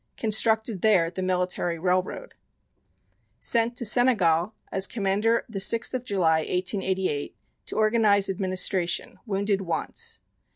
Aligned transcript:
Constructed 0.17 0.81
there 0.81 1.11
the 1.11 1.21
Military 1.21 1.77
Railroad. 1.77 2.33
Sent 3.39 3.77
to 3.77 3.85
Senegal 3.85 4.55
as 4.71 4.87
Commander 4.87 5.45
the 5.47 5.59
6th 5.59 5.93
of 5.93 6.05
July, 6.05 6.37
1888, 6.39 7.35
to 7.67 7.75
organize 7.75 8.27
administration. 8.27 9.19
Wounded 9.27 9.61
once. 9.61 10.19